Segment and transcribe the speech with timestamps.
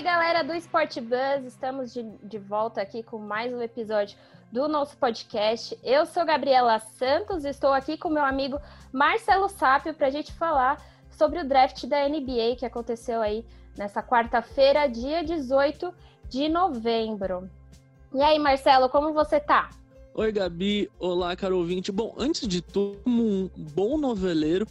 [0.00, 1.44] Salve galera do Sport Buzz!
[1.46, 4.16] Estamos de, de volta aqui com mais um episódio
[4.50, 5.78] do nosso podcast.
[5.84, 8.58] Eu sou Gabriela Santos, estou aqui com meu amigo
[8.90, 13.44] Marcelo Sápio para a gente falar sobre o draft da NBA que aconteceu aí
[13.76, 15.92] nessa quarta-feira, dia 18
[16.30, 17.50] de novembro.
[18.14, 19.68] E aí, Marcelo, como você tá?
[20.14, 20.90] Oi, Gabi.
[20.98, 21.92] Olá, caro ouvinte.
[21.92, 24.66] Bom, antes de tudo, como um bom noveleiro,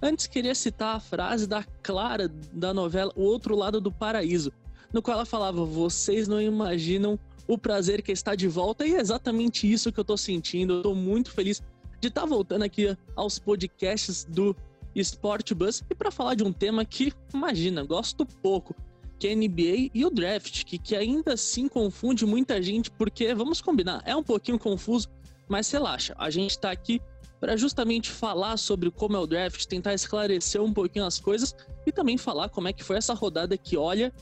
[0.00, 4.52] Antes queria citar a frase da Clara da novela O Outro Lado do Paraíso,
[4.92, 9.00] no qual ela falava: "Vocês não imaginam o prazer que está de volta" e é
[9.00, 10.74] exatamente isso que eu tô sentindo.
[10.74, 11.62] Eu tô muito feliz
[12.00, 14.54] de estar tá voltando aqui aos podcasts do
[14.94, 18.74] Sport Bus e para falar de um tema que, imagina, gosto pouco,
[19.18, 23.34] que é a NBA e o draft, que, que ainda assim confunde muita gente, porque,
[23.34, 25.08] vamos combinar, é um pouquinho confuso,
[25.48, 27.00] mas relaxa, a gente está aqui
[27.40, 31.54] para justamente falar sobre como é o draft, tentar esclarecer um pouquinho as coisas
[31.86, 34.12] e também falar como é que foi essa rodada que, olha,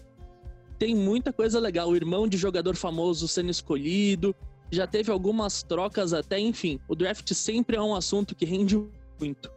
[0.78, 1.88] tem muita coisa legal.
[1.88, 4.34] O irmão de jogador famoso sendo escolhido,
[4.70, 6.80] já teve algumas trocas até, enfim.
[6.88, 8.76] O draft sempre é um assunto que rende
[9.18, 9.50] muito.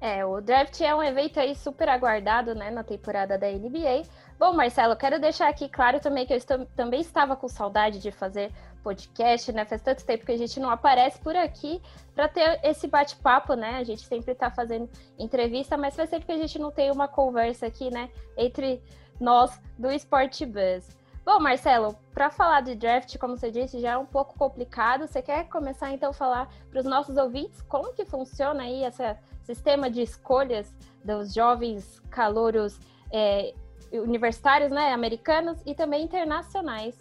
[0.00, 4.02] É, o draft é um evento aí super aguardado, né, na temporada da NBA.
[4.38, 8.10] Bom, Marcelo, quero deixar aqui claro também que eu estou, também estava com saudade de
[8.10, 9.64] fazer podcast, né?
[9.64, 11.80] Faz tanto tempo que a gente não aparece por aqui
[12.14, 13.78] para ter esse bate-papo, né?
[13.78, 17.08] A gente sempre está fazendo entrevista, mas faz tempo que a gente não tem uma
[17.08, 18.10] conversa aqui, né?
[18.36, 18.82] Entre
[19.20, 20.96] nós do Sport Buzz.
[21.24, 25.06] Bom, Marcelo, para falar de draft, como você disse, já é um pouco complicado.
[25.06, 29.16] Você quer começar então a falar para os nossos ouvintes como que funciona aí esse
[29.42, 32.78] sistema de escolhas dos jovens calouros
[33.10, 33.54] é,
[33.90, 36.94] universitários, né, americanos e também internacionais?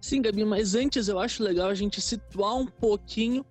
[0.00, 3.44] Sim, Gabi, mas antes eu acho legal a gente situar um pouquinho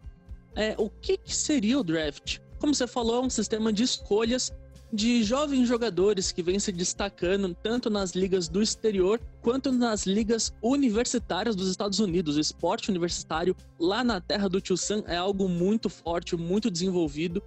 [0.55, 2.39] é, o que, que seria o draft.
[2.59, 4.51] Como você falou, é um sistema de escolhas
[4.91, 10.51] de jovens jogadores que vêm se destacando tanto nas ligas do exterior quanto nas ligas
[10.61, 12.37] universitárias dos Estados Unidos.
[12.37, 17.41] O esporte universitário lá na terra do Tio Sam é algo muito forte, muito desenvolvido.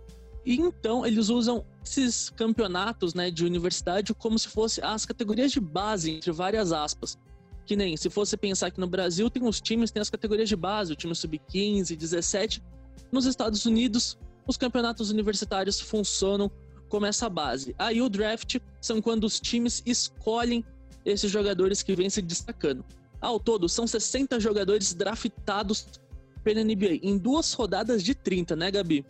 [0.46, 5.60] E então eles usam esses campeonatos né, de universidade como se fosse as categorias de
[5.60, 7.18] base, entre várias aspas.
[7.66, 10.56] Que nem se fosse pensar que no Brasil tem os times, tem as categorias de
[10.56, 12.62] base, o time sub-15, 17.
[13.10, 14.16] Nos Estados Unidos,
[14.46, 16.50] os campeonatos universitários funcionam
[16.92, 17.74] como essa base.
[17.78, 20.62] Aí o draft são quando os times escolhem
[21.06, 22.84] esses jogadores que vêm se destacando.
[23.18, 25.86] Ao todo, são 60 jogadores draftados
[26.44, 29.06] pela NBA em duas rodadas de 30, né, Gabi?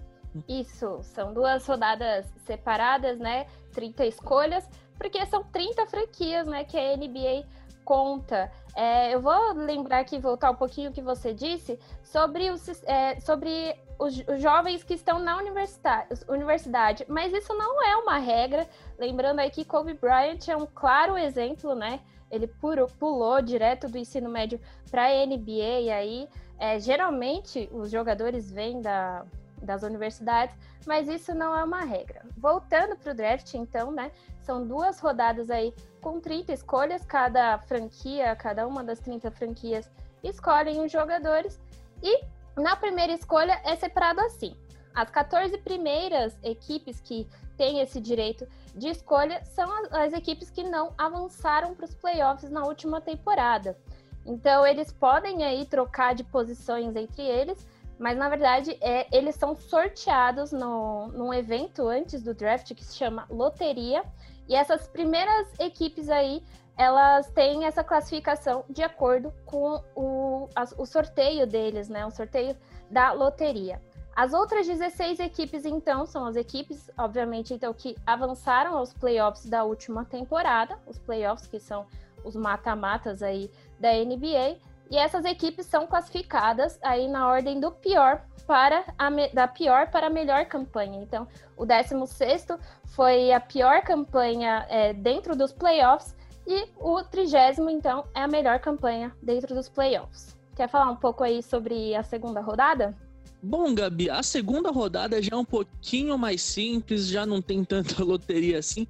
[0.49, 3.47] Isso, são duas rodadas separadas, né?
[3.73, 4.65] 30 escolhas,
[4.97, 7.45] porque são 30 franquias, né, que a NBA
[7.85, 8.49] conta.
[8.77, 13.19] É, eu vou lembrar aqui, voltar um pouquinho o que você disse sobre, os, é,
[13.19, 18.69] sobre os, os, jovens que estão na universidade, universidade, mas isso não é uma regra.
[18.99, 22.01] Lembrando aí que Kobe Bryant é um claro exemplo, né?
[22.31, 24.61] Ele pulou, pulou direto do ensino médio
[24.91, 29.25] para a NBA, e aí é, geralmente os jogadores vêm da,
[29.63, 32.23] das universidades, mas isso não é uma regra.
[32.37, 34.11] Voltando para o draft, então, né?
[34.41, 39.91] São duas rodadas aí com 30 escolhas, cada franquia, cada uma das 30 franquias
[40.23, 41.61] escolhem os jogadores
[42.03, 42.25] e
[42.57, 44.57] na primeira escolha é separado assim.
[44.95, 47.27] As 14 primeiras equipes que
[47.57, 52.65] têm esse direito de escolha são as, equipes que não avançaram para os playoffs na
[52.65, 53.77] última temporada.
[54.25, 57.67] Então eles podem aí trocar de posições entre eles,
[57.99, 62.97] mas na verdade é, eles são sorteados no, num evento antes do draft que se
[62.97, 64.05] chama loteria.
[64.49, 66.43] E essas primeiras equipes aí,
[66.77, 72.05] elas têm essa classificação de acordo com o, o sorteio deles, né?
[72.07, 72.57] O sorteio
[72.91, 73.81] da loteria.
[74.15, 79.65] As outras 16 equipes, então, são as equipes, obviamente, então, que avançaram aos playoffs da
[79.65, 81.87] última temporada, os playoffs que são
[82.23, 83.51] os mata-matas aí
[83.81, 84.59] da NBA,
[84.91, 90.09] e essas equipes são classificadas aí na ordem do pior para a da pior para
[90.09, 91.03] a melhor campanha.
[91.03, 91.27] Então,
[91.57, 92.49] o 16
[92.89, 96.15] foi a pior campanha é, dentro dos playoffs
[96.47, 100.37] e o trigésimo, então, é a melhor campanha dentro dos playoffs.
[100.57, 102.97] Quer falar um pouco aí sobre a segunda rodada?
[103.43, 108.03] Bom, Gabi, a segunda rodada já é um pouquinho mais simples, já não tem tanta
[108.05, 108.87] loteria assim.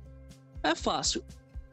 [0.62, 1.24] É fácil.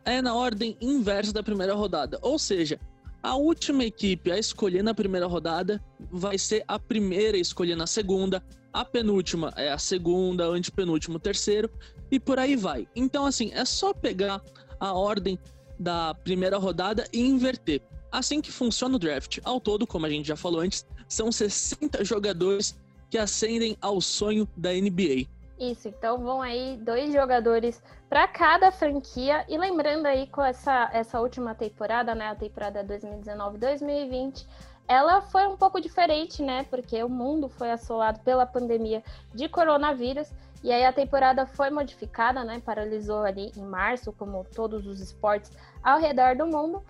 [0.05, 2.17] É na ordem inversa da primeira rodada.
[2.21, 2.79] Ou seja,
[3.21, 7.85] a última equipe a escolher na primeira rodada vai ser a primeira a escolher na
[7.85, 8.41] segunda,
[8.71, 11.69] a penúltima é a segunda, a antepenúltima o terceiro
[12.09, 12.87] e por aí vai.
[12.95, 14.41] Então, assim, é só pegar
[14.79, 15.37] a ordem
[15.79, 17.81] da primeira rodada e inverter.
[18.11, 19.39] Assim que funciona o draft.
[19.43, 22.77] Ao todo, como a gente já falou antes, são 60 jogadores
[23.09, 25.27] que ascendem ao sonho da NBA.
[25.59, 29.43] Isso, então vão aí dois jogadores para cada franquia.
[29.49, 34.47] E lembrando aí com essa, essa última temporada, né, a temporada 2019-2020,
[34.87, 39.03] ela foi um pouco diferente, né, porque o mundo foi assolado pela pandemia
[39.33, 40.31] de coronavírus.
[40.63, 45.51] E aí a temporada foi modificada, né, paralisou ali em março, como todos os esportes
[45.83, 46.81] ao redor do mundo.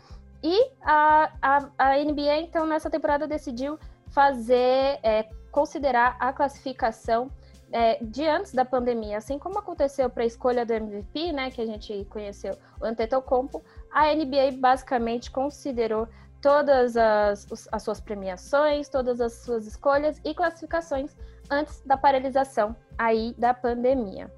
[0.43, 3.79] E a, a, a NBA, então, nessa temporada decidiu
[4.11, 7.31] fazer, é, considerar a classificação
[7.71, 11.61] é, de antes da pandemia, assim como aconteceu para a escolha do MVP, né, que
[11.61, 16.07] a gente conheceu o Antetokounmpo, a NBA basicamente considerou
[16.41, 21.15] todas as, as suas premiações, todas as suas escolhas e classificações
[21.49, 24.31] antes da paralisação aí da pandemia.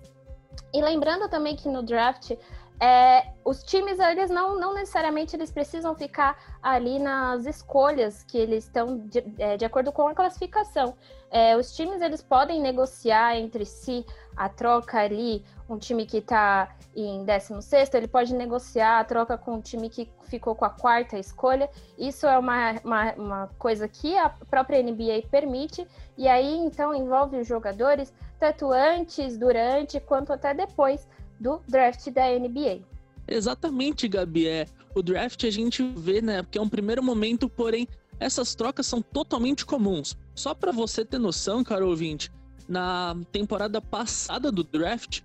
[0.73, 2.31] E lembrando também que no draft
[2.81, 8.63] é, os times eles não, não necessariamente eles precisam ficar ali nas escolhas que eles
[8.63, 10.95] estão de, é, de acordo com a classificação.
[11.29, 14.03] É, os times eles podem negociar entre si
[14.35, 19.53] a troca ali, um time que está em 16 ele pode negociar a troca com
[19.53, 21.69] um time que ficou com a quarta escolha.
[21.99, 25.87] Isso é uma, uma, uma coisa que a própria NBA permite,
[26.17, 31.07] e aí então envolve os jogadores tanto antes, durante, quanto até depois
[31.41, 32.81] do draft da NBA.
[33.27, 34.47] Exatamente, Gabi.
[34.47, 37.87] É, o draft a gente vê, né, que é um primeiro momento, porém,
[38.19, 40.15] essas trocas são totalmente comuns.
[40.35, 42.31] Só para você ter noção, caro ouvinte,
[42.67, 45.21] na temporada passada do draft,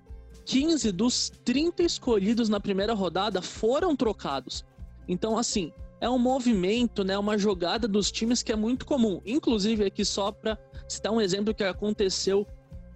[0.46, 4.64] 15 dos 30 escolhidos na primeira rodada foram trocados.
[5.06, 9.20] Então, assim, é um movimento, né, uma jogada dos times que é muito comum.
[9.26, 10.58] Inclusive, aqui só para
[10.88, 12.46] citar um exemplo que aconteceu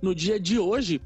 [0.00, 1.00] no dia de hoje,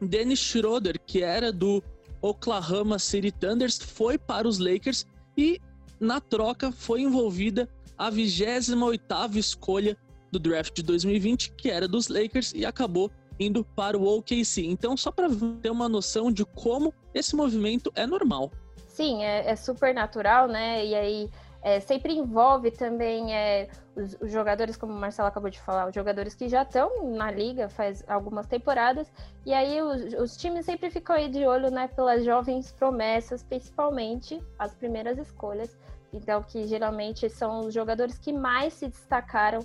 [0.00, 1.82] Dennis Schroeder, que era do
[2.20, 5.06] Oklahoma City Thunders, foi para os Lakers
[5.36, 5.60] e
[5.98, 9.96] na troca foi envolvida a 28ª escolha
[10.30, 14.64] do draft de 2020, que era dos Lakers e acabou indo para o OKC.
[14.64, 15.28] Então, só para
[15.62, 18.50] ter uma noção de como esse movimento é normal.
[18.88, 20.84] Sim, é, é super natural, né?
[20.84, 21.30] E aí
[21.66, 25.94] é, sempre envolve também é, os, os, jogadores, como o Marcelo acabou de falar, os
[25.96, 29.12] jogadores que já estão na liga faz algumas temporadas,
[29.44, 34.40] e aí os, os, times sempre ficam aí de olho né, pelas jovens promessas, principalmente
[34.56, 35.76] as primeiras escolhas,
[36.12, 39.58] então que geralmente são os jogadores que mais se destacaram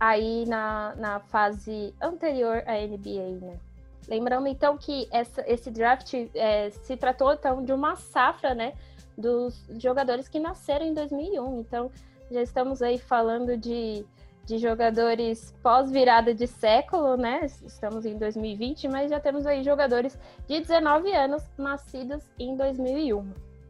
[0.00, 3.60] aí na, na fase anterior à NBA, né?
[4.08, 8.72] Lembrando então que essa, esse draft é, se tratou então de uma safra, né?
[9.16, 11.60] Dos jogadores que nasceram em 2001.
[11.60, 11.90] Então,
[12.30, 14.04] já estamos aí falando de,
[14.44, 17.46] de jogadores pós-virada de século, né?
[17.64, 20.18] Estamos em 2020, mas já temos aí jogadores
[20.48, 23.24] de 19 anos nascidos em 2001.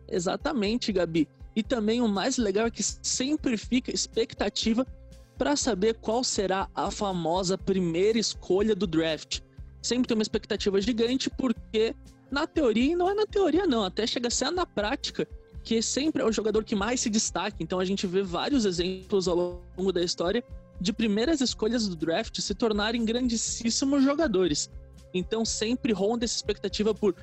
[0.09, 1.29] Exatamente, Gabi.
[1.55, 4.87] E também o mais legal é que sempre fica expectativa
[5.37, 9.41] para saber qual será a famosa primeira escolha do draft.
[9.83, 11.95] Sempre tem uma expectativa gigante porque
[12.33, 15.29] na teoria, e não é na teoria não, até chega a ser na prática,
[15.63, 17.57] que sempre é o jogador que mais se destaca.
[17.61, 20.43] Então a gente vê vários exemplos ao longo da história
[20.81, 24.71] de primeiras escolhas do draft se tornarem grandíssimos jogadores.
[25.15, 27.15] Então sempre ronda essa expectativa por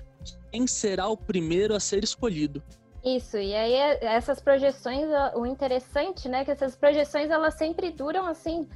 [0.51, 2.63] quem será o primeiro a ser escolhido.
[3.03, 8.67] Isso, e aí essas projeções, o interessante, né, que essas projeções elas sempre duram assim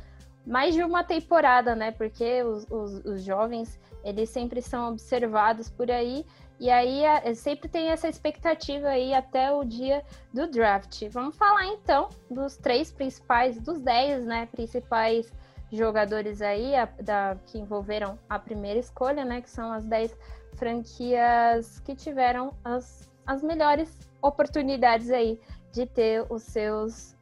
[0.45, 1.91] mais de uma temporada, né?
[1.91, 6.25] Porque os, os, os jovens eles sempre são observados por aí
[6.59, 11.07] e aí é, sempre tem essa expectativa aí até o dia do draft.
[11.09, 15.31] Vamos falar então dos três principais, dos dez, né, principais
[15.71, 20.15] jogadores aí a, da, que envolveram a primeira escolha, né, que são as dez
[20.55, 25.39] franquias que tiveram as, as melhores oportunidades aí
[25.71, 27.15] de ter os seus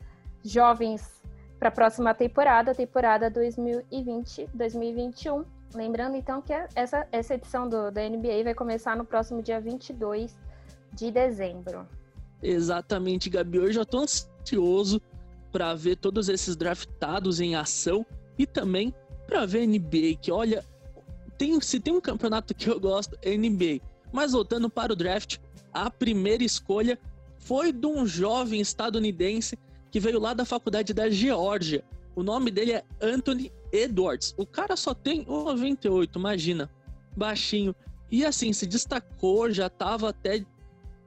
[0.44, 1.21] jovens
[1.62, 8.44] para a próxima temporada, temporada 2020-2021 Lembrando então que essa, essa edição do, da NBA
[8.44, 10.38] vai começar no próximo dia 22
[10.94, 11.88] de dezembro.
[12.44, 13.58] Exatamente, Gabi.
[13.58, 15.02] Eu tô ansioso
[15.52, 18.06] para ver todos esses draftados em ação
[18.38, 18.94] e também
[19.26, 20.66] para ver NBA, que olha,
[21.38, 23.80] tem, se tem um campeonato que eu gosto, é NBA.
[24.12, 25.38] Mas voltando para o draft,
[25.74, 27.00] a primeira escolha
[27.38, 29.58] foi de um jovem estadunidense
[29.92, 31.84] que veio lá da faculdade da Geórgia.
[32.16, 34.34] O nome dele é Anthony Edwards.
[34.38, 36.70] O cara só tem 1,98, imagina.
[37.16, 37.76] Baixinho.
[38.10, 40.44] E assim, se destacou, já tava até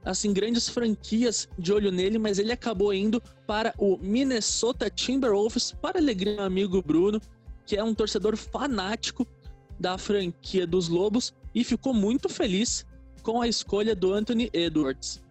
[0.03, 5.99] assim grandes franquias de olho nele, mas ele acabou indo para o Minnesota Timberwolves para
[5.99, 7.19] alegria do amigo Bruno,
[7.65, 9.27] que é um torcedor fanático
[9.79, 12.85] da franquia dos Lobos e ficou muito feliz
[13.23, 15.24] com a escolha do Anthony Edwards.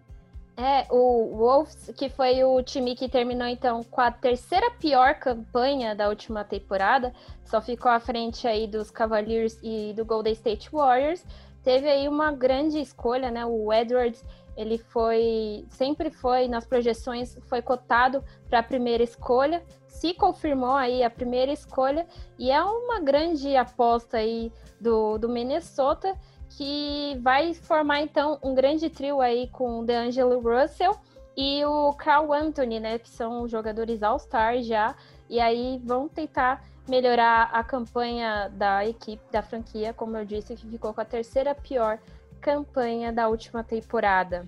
[0.56, 5.96] É, o Wolves, que foi o time que terminou então com a terceira pior campanha
[5.96, 7.12] da última temporada,
[7.44, 11.24] só ficou à frente aí dos Cavaliers e do Golden State Warriors.
[11.64, 13.44] Teve aí uma grande escolha, né?
[13.44, 14.24] O Edwards,
[14.56, 21.02] ele foi sempre foi nas projeções foi cotado para a primeira escolha, se confirmou aí
[21.02, 22.06] a primeira escolha
[22.38, 26.14] e é uma grande aposta aí do, do Minnesota
[26.56, 30.96] que vai formar então um grande trio aí com o DeAngelo Russell
[31.36, 34.94] e o Carl Anthony, né, que são jogadores All-Star já,
[35.28, 40.68] e aí vão tentar melhorar a campanha da equipe, da franquia, como eu disse, que
[40.68, 41.98] ficou com a terceira pior
[42.40, 44.46] campanha da última temporada.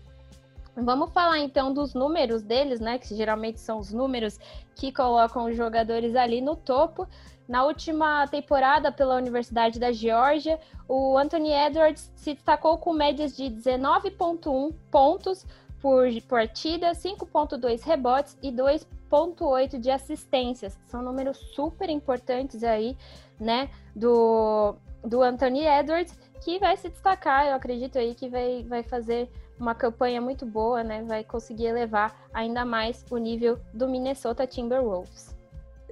[0.77, 2.99] Vamos falar então dos números deles, né?
[2.99, 4.39] Que geralmente são os números
[4.75, 7.09] que colocam os jogadores ali no topo.
[7.49, 13.45] Na última temporada pela Universidade da Geórgia, o Anthony Edwards se destacou com médias de
[13.45, 15.47] 19,1 pontos
[15.81, 20.79] por partida, 5,2 rebotes e 2,8 de assistências.
[20.89, 22.97] São números super importantes aí,
[23.39, 28.83] né, do, do Anthony Edwards, que vai se destacar, eu acredito aí que vai, vai
[28.83, 34.47] fazer uma campanha muito boa, né, vai conseguir elevar ainda mais o nível do Minnesota
[34.47, 35.35] Timberwolves.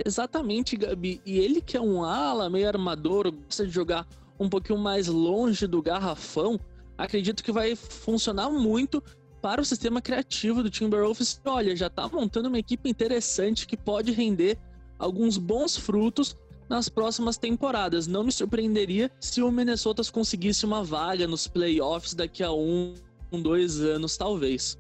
[0.05, 1.21] Exatamente, Gabi.
[1.25, 4.07] E ele que é um ala, meio armador, gosta de jogar
[4.39, 6.59] um pouquinho mais longe do garrafão,
[6.99, 9.03] acredito que vai funcionar muito
[9.41, 11.41] para o sistema criativo do Timberwolves.
[11.45, 14.59] Olha, já está montando uma equipe interessante que pode render
[14.99, 16.37] alguns bons frutos
[16.69, 18.07] nas próximas temporadas.
[18.07, 22.95] Não me surpreenderia se o Minnesota conseguisse uma vaga nos playoffs daqui a um,
[23.41, 24.79] dois anos, talvez.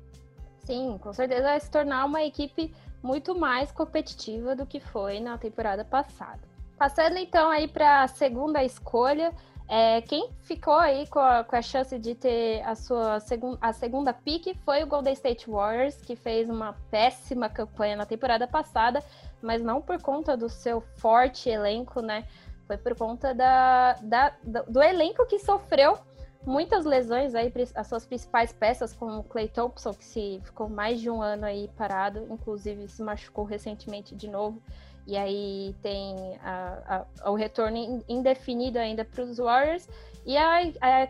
[0.64, 5.37] Sim, com certeza vai se tornar uma equipe muito mais competitiva do que foi na
[5.37, 6.40] temporada passada.
[6.78, 9.32] Passando então aí para a segunda escolha,
[9.68, 13.73] é, quem ficou aí com a, com a, chance de ter a sua segun, a
[13.73, 19.02] segunda pick foi o Golden State Warriors, que fez uma péssima campanha na temporada passada,
[19.40, 22.25] mas não por conta do seu forte elenco, né?
[22.66, 24.34] Foi por conta da, da,
[24.66, 25.99] do elenco que sofreu
[26.46, 31.00] muitas lesões aí, as suas principais peças, como o Clay Thompson, que se ficou mais
[31.00, 34.62] de um ano aí parado, inclusive se machucou recentemente de novo.
[35.06, 39.88] E aí tem a, a, o retorno indefinido ainda para os Warriors.
[40.24, 40.60] E a,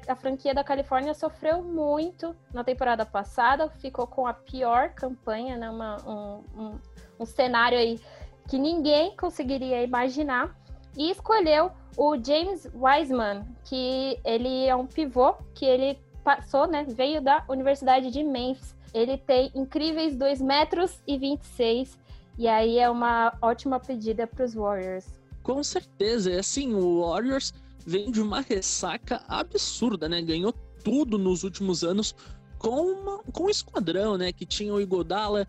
[0.08, 5.70] a, franquia da Califórnia sofreu muito na temporada passada, ficou com a pior campanha, né?
[5.70, 6.78] Uma, um, um,
[7.20, 8.00] um cenário aí
[8.48, 10.56] que ninguém conseguiria imaginar
[10.96, 16.84] e escolheu o James Wiseman, que ele é um pivô que ele passou, né?
[16.88, 18.74] Veio da Universidade de Memphis.
[18.92, 21.98] Ele tem incríveis 2 metros e 26
[22.38, 25.06] e aí é uma ótima pedida para os Warriors.
[25.42, 27.52] Com certeza, é assim, o Warriors
[27.86, 30.22] vem de uma ressaca absurda, né?
[30.22, 32.14] Ganhou tudo nos últimos anos
[32.58, 34.32] com, uma, com um esquadrão, né?
[34.32, 35.46] Que tinha o Igodala,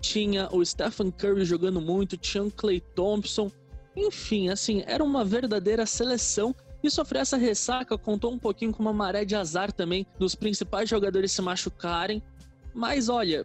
[0.00, 3.50] tinha o Stephen Curry jogando muito, tinha o Clay Thompson,
[4.06, 8.92] enfim, assim, era uma verdadeira seleção e sofrer essa ressaca contou um pouquinho com uma
[8.92, 12.22] maré de azar também dos principais jogadores se machucarem.
[12.74, 13.44] Mas olha,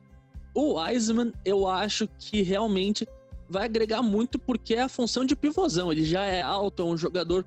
[0.54, 3.08] o Wiseman eu acho que realmente
[3.50, 5.92] vai agregar muito porque é a função de pivôzão.
[5.92, 7.46] Ele já é alto, é um jogador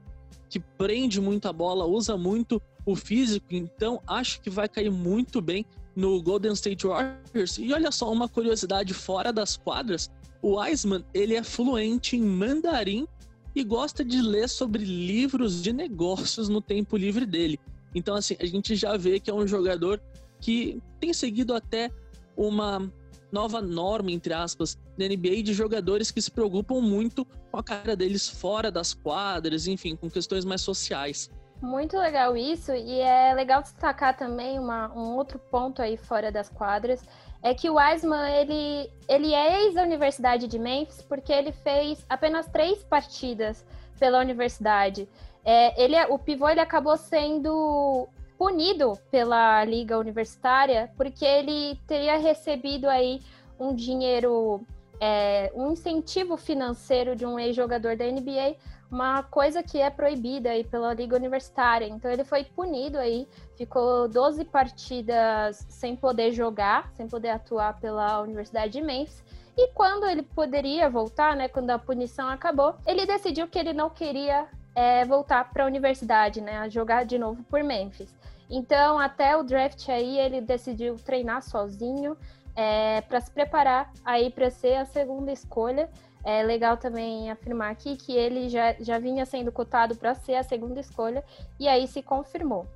[0.48, 5.42] que prende muito a bola, usa muito o físico, então acho que vai cair muito
[5.42, 7.58] bem no Golden State Warriors.
[7.58, 10.10] E olha só, uma curiosidade fora das quadras,
[10.40, 13.06] o Wiseman, ele é fluente em mandarim
[13.54, 17.58] e gosta de ler sobre livros de negócios no tempo livre dele.
[17.94, 20.00] Então, assim, a gente já vê que é um jogador
[20.40, 21.90] que tem seguido até
[22.36, 22.90] uma
[23.32, 27.96] nova norma, entre aspas, na NBA de jogadores que se preocupam muito com a cara
[27.96, 31.30] deles fora das quadras, enfim, com questões mais sociais.
[31.60, 36.48] Muito legal isso, e é legal destacar também uma, um outro ponto aí fora das
[36.48, 37.02] quadras,
[37.42, 42.04] é que o Wiseman, ele, ele é ex da Universidade de Memphis porque ele fez
[42.08, 43.64] apenas três partidas
[43.98, 45.08] pela universidade.
[45.44, 52.88] É, ele, o pivô ele acabou sendo punido pela liga universitária porque ele teria recebido
[52.88, 53.20] aí
[53.58, 54.60] um dinheiro,
[55.00, 58.56] é, um incentivo financeiro de um ex-jogador da NBA
[58.90, 61.86] uma coisa que é proibida aí pela liga universitária.
[61.86, 68.20] Então ele foi punido aí, ficou 12 partidas sem poder jogar, sem poder atuar pela
[68.20, 69.22] Universidade de Memphis.
[69.56, 73.90] E quando ele poderia voltar, né, quando a punição acabou, ele decidiu que ele não
[73.90, 78.16] queria é, voltar para a universidade, né, a jogar de novo por Memphis.
[78.50, 82.16] Então, até o draft aí, ele decidiu treinar sozinho
[82.58, 85.88] é, para se preparar aí para ser a segunda escolha.
[86.24, 90.42] É legal também afirmar aqui que ele já, já vinha sendo cotado para ser a
[90.42, 91.24] segunda escolha
[91.58, 92.66] e aí se confirmou.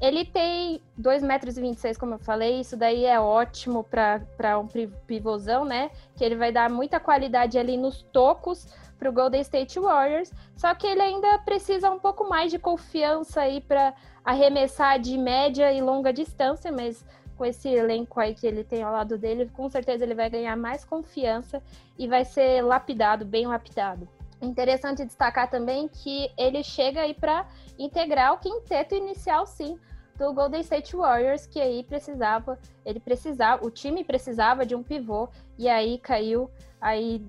[0.00, 4.68] Ele tem 2,26 metros, como eu falei, isso daí é ótimo para um
[5.06, 5.90] pivôzão, né?
[6.16, 10.32] Que ele vai dar muita qualidade ali nos tocos para o Golden State Warriors.
[10.56, 13.92] Só que ele ainda precisa um pouco mais de confiança aí para
[14.24, 17.04] arremessar de média e longa distância, mas
[17.36, 20.56] com esse elenco aí que ele tem ao lado dele, com certeza ele vai ganhar
[20.56, 21.62] mais confiança
[21.98, 24.08] e vai ser lapidado, bem lapidado.
[24.40, 27.46] Interessante destacar também que ele chega aí para
[27.78, 29.78] integrar o quinteto inicial, sim,
[30.18, 35.28] do Golden State Warriors, que aí precisava, ele precisava, o time precisava de um pivô
[35.58, 37.24] e aí caiu aí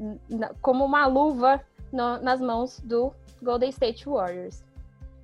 [0.61, 4.63] como uma luva no, nas mãos do Golden State Warriors.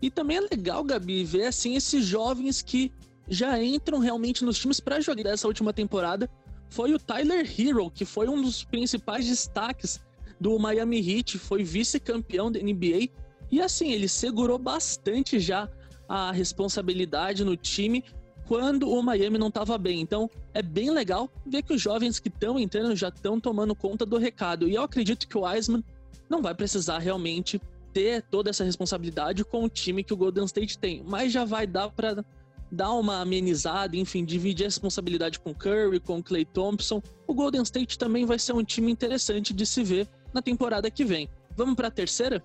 [0.01, 2.93] E também é legal, Gabi, ver assim esses jovens que
[3.29, 6.29] já entram realmente nos times para jogar dessa última temporada.
[6.69, 9.99] Foi o Tyler Hero, que foi um dos principais destaques
[10.39, 13.09] do Miami Heat, foi vice-campeão da NBA.
[13.51, 15.69] E assim, ele segurou bastante já
[16.07, 18.03] a responsabilidade no time
[18.47, 20.01] quando o Miami não estava bem.
[20.01, 24.05] Então, é bem legal ver que os jovens que estão entrando já estão tomando conta
[24.05, 24.67] do recado.
[24.67, 25.83] E eu acredito que o Wiseman
[26.27, 27.61] não vai precisar realmente
[27.93, 31.67] ter toda essa responsabilidade com o time que o Golden State tem, mas já vai
[31.67, 32.23] dar para
[32.71, 37.01] dar uma amenizada, enfim, dividir a responsabilidade com Curry, com Clay Thompson.
[37.27, 41.03] O Golden State também vai ser um time interessante de se ver na temporada que
[41.03, 41.29] vem.
[41.55, 42.43] Vamos para a terceira?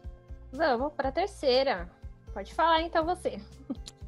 [0.52, 1.90] Vamos para a terceira.
[2.32, 3.38] Pode falar então você.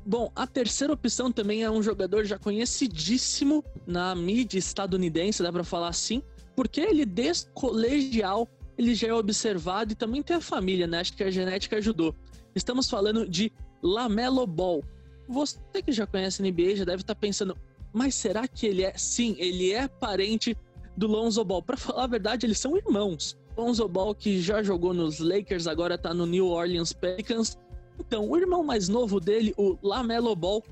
[0.04, 5.64] Bom, a terceira opção também é um jogador já conhecidíssimo na mídia estadunidense, dá para
[5.64, 6.22] falar assim,
[6.54, 11.00] porque ele desde colegial ele já é observado e também tem a família, né?
[11.00, 12.14] Acho que a genética ajudou.
[12.54, 14.82] Estamos falando de Lamelo Ball.
[15.28, 17.56] Você que já conhece a NBA já deve estar tá pensando,
[17.92, 18.96] mas será que ele é?
[18.96, 20.56] Sim, ele é parente
[20.96, 21.62] do Lonzo Ball.
[21.62, 23.36] Para falar a verdade, eles são irmãos.
[23.56, 27.56] Lonzo Ball que já jogou nos Lakers, agora tá no New Orleans Pelicans
[27.98, 30.62] então, o irmão mais novo dele, o Lamelo Ball,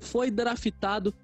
[0.00, 1.14] foi draftado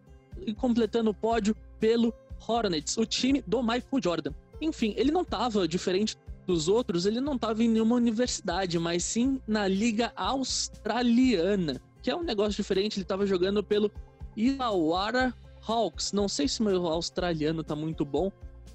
[0.47, 2.15] e completando o pódio pelo
[2.47, 4.33] Hornets, o time do Michael Jordan.
[4.61, 6.17] Enfim, ele não estava diferente
[6.47, 12.17] dos outros, ele não estava em nenhuma universidade, mas sim na Liga Australiana, que é
[12.17, 12.97] um negócio diferente.
[12.97, 13.91] Ele estava jogando pelo
[14.37, 15.35] Illawarra
[15.67, 16.13] Hawks.
[16.13, 18.31] Não sei se meu australiano tá muito bom,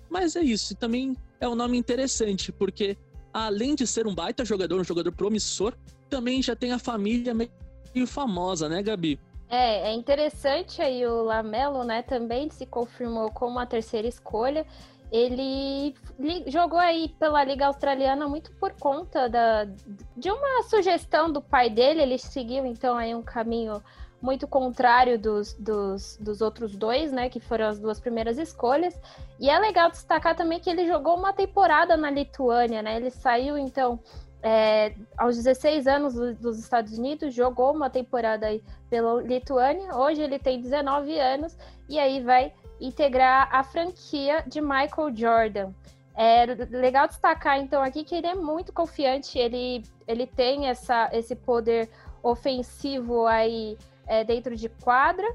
[0.09, 0.73] mas é isso.
[0.73, 2.97] E também é um nome interessante, porque
[3.33, 5.73] além de ser um baita jogador, um jogador promissor,
[6.09, 9.19] também já tem a família meio famosa, né, Gabi?
[9.49, 14.65] É, é interessante aí o Lamelo, né, também se confirmou como a terceira escolha.
[15.13, 15.93] Ele
[16.47, 19.65] jogou aí pela Liga Australiana muito por conta da,
[20.17, 22.01] de uma sugestão do pai dele.
[22.01, 23.79] Ele seguiu então aí um caminho
[24.19, 27.29] muito contrário dos, dos, dos outros dois, né?
[27.29, 28.99] Que foram as duas primeiras escolhas.
[29.39, 32.95] E é legal destacar também que ele jogou uma temporada na Lituânia, né?
[32.95, 33.99] Ele saiu então
[34.41, 39.95] é, aos 16 anos dos Estados Unidos, jogou uma temporada aí pela Lituânia.
[39.95, 41.55] Hoje ele tem 19 anos
[41.87, 45.71] e aí vai integrar a franquia de Michael Jordan.
[46.15, 51.35] É legal destacar então aqui que ele é muito confiante, ele, ele tem essa, esse
[51.35, 51.89] poder
[52.21, 55.25] ofensivo aí é, dentro de quadra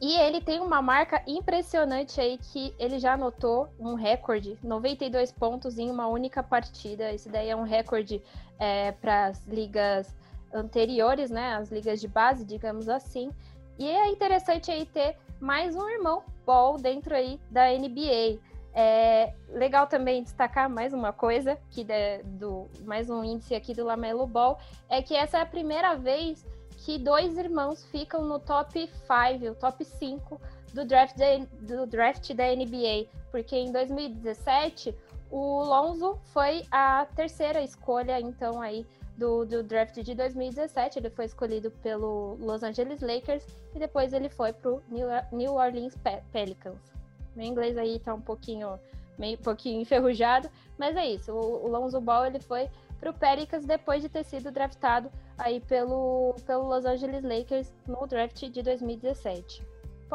[0.00, 5.78] e ele tem uma marca impressionante aí que ele já anotou um recorde, 92 pontos
[5.78, 7.12] em uma única partida.
[7.12, 8.22] Esse daí é um recorde
[8.58, 10.14] é, para as ligas
[10.52, 11.54] anteriores, né?
[11.54, 13.30] As ligas de base, digamos assim.
[13.78, 18.40] E é interessante aí ter mais um irmão Paul dentro aí da NBA.
[18.72, 21.84] É legal também destacar mais uma coisa que
[22.24, 26.44] do mais um índice aqui do Lamelo Ball é que essa é a primeira vez
[26.84, 30.40] que dois irmãos ficam no top 5, o top 5
[30.74, 34.94] do draft, da, do draft da NBA, porque em 2017
[35.30, 40.98] o Lonzo foi a terceira escolha, então, aí do, do draft de 2017.
[40.98, 44.82] Ele foi escolhido pelo Los Angeles Lakers e depois ele foi para o
[45.32, 45.94] New Orleans
[46.32, 46.78] Pelicans.
[47.34, 48.78] Meu inglês aí tá um pouquinho,
[49.18, 51.32] meio pouquinho enferrujado, mas é isso.
[51.32, 55.60] O, o Lonzo Ball ele foi para o Pelicans depois de ter sido draftado aí
[55.60, 59.62] pelo, pelo Los Angeles Lakers no draft de 2017.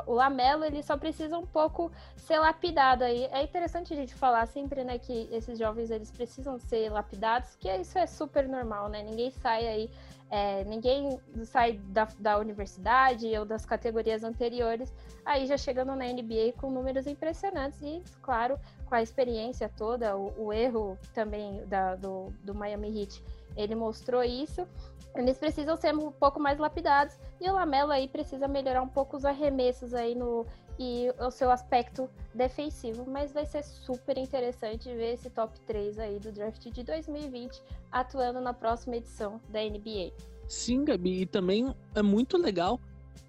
[0.06, 3.26] O Lamelo, ele só precisa um pouco ser lapidado aí.
[3.26, 7.70] É interessante a gente falar sempre, né, que esses jovens, eles precisam ser lapidados, que
[7.76, 9.04] isso é super normal, né?
[9.04, 9.92] Ninguém sai aí,
[10.30, 14.94] é, ninguém sai da, da universidade ou das categorias anteriores,
[15.26, 20.48] aí já chegando na NBA com números impressionantes e, claro, com a experiência toda, o,
[20.48, 23.22] o erro também da, do, do Miami Heat,
[23.56, 24.68] ele mostrou isso.
[25.16, 27.18] Eles precisam ser um pouco mais lapidados.
[27.40, 30.46] E o Lamelo aí precisa melhorar um pouco os arremessos aí no
[30.80, 36.20] e o seu aspecto defensivo, mas vai ser super interessante ver esse top 3 aí
[36.20, 37.62] do draft de 2020
[37.92, 40.12] atuando na próxima edição da NBA.
[40.48, 42.80] Sim, Gabi, e também é muito legal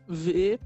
[0.09, 0.59] ver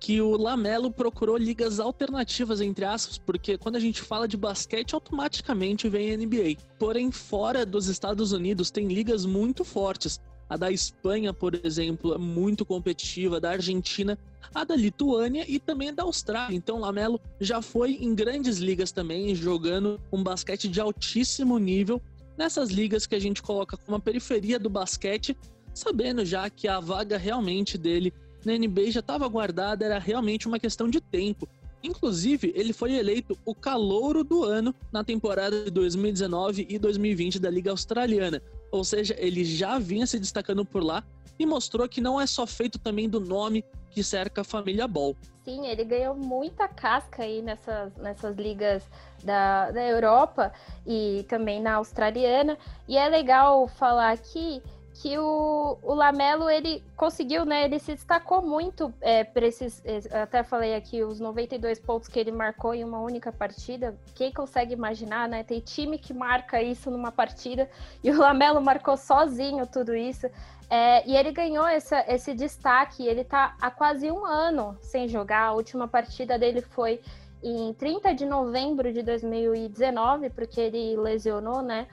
[0.00, 4.94] que o Lamelo procurou ligas alternativas, entre aspas, porque quando a gente fala de basquete,
[4.94, 6.56] automaticamente vem a NBA.
[6.78, 10.18] Porém, fora dos Estados Unidos, tem ligas muito fortes.
[10.48, 14.18] A da Espanha, por exemplo, é muito competitiva, a da Argentina,
[14.54, 16.56] a da Lituânia e também a da Austrália.
[16.56, 22.00] Então, Lamelo já foi em grandes ligas também, jogando um basquete de altíssimo nível
[22.38, 25.36] nessas ligas que a gente coloca como a periferia do basquete,
[25.74, 30.58] sabendo já que a vaga realmente dele na NBA já estava guardada, era realmente uma
[30.58, 31.48] questão de tempo.
[31.82, 37.48] Inclusive, ele foi eleito o calouro do ano na temporada de 2019 e 2020 da
[37.48, 38.42] Liga Australiana.
[38.70, 41.02] Ou seja, ele já vinha se destacando por lá
[41.38, 45.16] e mostrou que não é só feito também do nome que cerca a família Ball.
[45.42, 48.82] Sim, ele ganhou muita casca aí nessas, nessas ligas
[49.24, 50.52] da, da Europa
[50.86, 52.58] e também na australiana.
[52.86, 54.62] E é legal falar aqui
[54.94, 57.64] que o, o Lamelo ele conseguiu, né?
[57.64, 59.82] Ele se destacou muito é, para esses.
[59.84, 63.96] É, até falei aqui os 92 pontos que ele marcou em uma única partida.
[64.14, 65.42] Quem consegue imaginar, né?
[65.42, 67.70] Tem time que marca isso numa partida
[68.04, 70.26] e o Lamelo marcou sozinho tudo isso.
[70.68, 73.06] É, e ele ganhou essa, esse destaque.
[73.06, 75.46] Ele está há quase um ano sem jogar.
[75.46, 77.00] A última partida dele foi
[77.42, 81.86] em 30 de novembro de 2019, porque ele lesionou, né?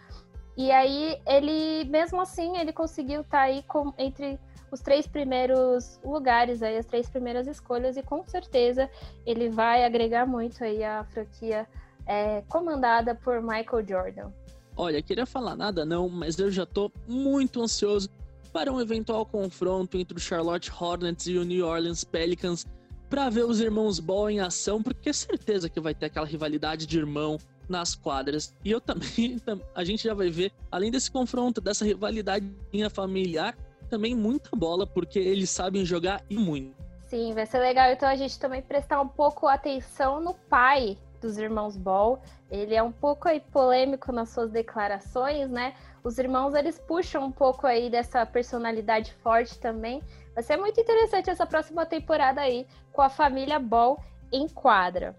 [0.57, 4.39] E aí ele, mesmo assim, ele conseguiu estar tá aí com, entre
[4.71, 8.89] os três primeiros lugares, aí, as três primeiras escolhas, e com certeza
[9.25, 11.67] ele vai agregar muito aí a franquia
[12.07, 14.31] é, comandada por Michael Jordan.
[14.75, 18.09] Olha, queria falar nada não, mas eu já tô muito ansioso
[18.51, 22.65] para um eventual confronto entre o Charlotte Hornets e o New Orleans Pelicans
[23.09, 26.85] para ver os irmãos Ball em ação, porque é certeza que vai ter aquela rivalidade
[26.85, 27.37] de irmão
[27.67, 28.53] nas quadras.
[28.63, 29.41] E eu também,
[29.75, 32.45] a gente já vai ver, além desse confronto, dessa rivalidade
[32.91, 33.57] familiar,
[33.89, 36.75] também muita bola, porque eles sabem jogar e muito.
[37.07, 41.37] Sim, vai ser legal então a gente também prestar um pouco atenção no pai dos
[41.37, 42.21] irmãos Ball.
[42.51, 45.73] Ele é um pouco aí polêmico nas suas declarações, né?
[46.03, 50.01] Os irmãos eles puxam um pouco aí dessa personalidade forte também.
[50.33, 55.15] Vai ser muito interessante essa próxima temporada aí com a família Ball em quadra.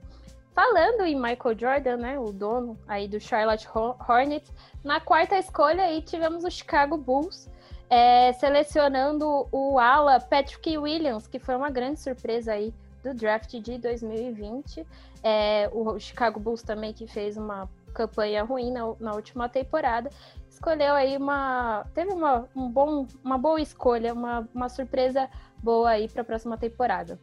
[0.58, 6.02] Falando em Michael Jordan, né, o dono aí do Charlotte Hornets, na quarta escolha aí
[6.02, 7.48] tivemos o Chicago Bulls
[7.88, 13.78] é, selecionando o ala Patrick Williams, que foi uma grande surpresa aí do draft de
[13.78, 14.84] 2020.
[15.22, 20.10] É, o Chicago Bulls também que fez uma campanha ruim na, na última temporada,
[20.50, 25.30] escolheu aí uma teve uma, um bom, uma boa escolha, uma, uma surpresa
[25.62, 27.16] boa aí para a próxima temporada.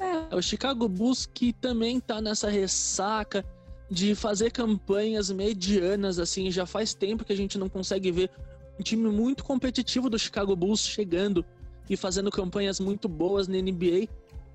[0.00, 3.44] É, o Chicago Bulls que também tá nessa ressaca
[3.90, 8.30] de fazer campanhas medianas, assim, já faz tempo que a gente não consegue ver
[8.78, 11.44] um time muito competitivo do Chicago Bulls chegando
[11.88, 14.08] e fazendo campanhas muito boas na NBA.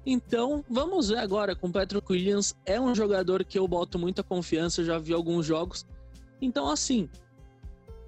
[0.06, 2.56] Então, vamos ver agora com o Patrick Williams.
[2.66, 5.86] É um jogador que eu boto muita confiança, já vi alguns jogos.
[6.42, 7.10] Então, assim,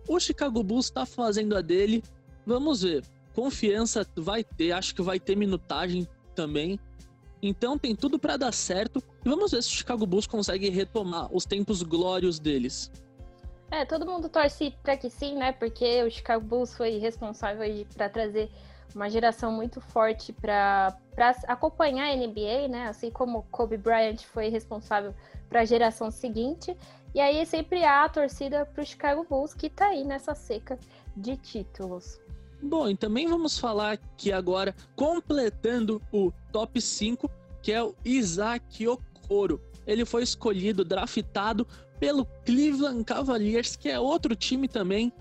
[0.07, 2.03] o Chicago Bulls está fazendo a dele.
[2.45, 3.03] Vamos ver.
[3.33, 6.79] Confiança vai ter, acho que vai ter minutagem também.
[7.41, 11.27] Então tem tudo para dar certo e vamos ver se o Chicago Bulls consegue retomar
[11.33, 12.91] os tempos glórios deles.
[13.71, 15.51] É, todo mundo torce para que sim, né?
[15.51, 18.49] Porque o Chicago Bulls foi responsável para trazer
[18.95, 20.97] uma geração muito forte para
[21.47, 22.87] acompanhar a NBA, né?
[22.87, 25.13] Assim como Kobe Bryant foi responsável
[25.49, 26.75] para a geração seguinte.
[27.13, 30.79] E aí sempre há a torcida para o Chicago Bulls que está aí nessa seca
[31.15, 32.19] de títulos.
[32.67, 37.29] Bom, e também vamos falar aqui agora, completando o top 5,
[37.61, 39.61] que é o Isaac Okoro.
[39.85, 41.67] Ele foi escolhido, draftado
[41.99, 45.13] pelo Cleveland Cavaliers, que é outro time também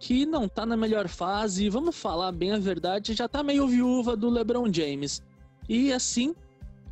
[0.00, 1.68] que não tá na melhor fase.
[1.68, 5.22] Vamos falar bem a verdade, já tá meio viúva do LeBron James.
[5.68, 6.34] E assim,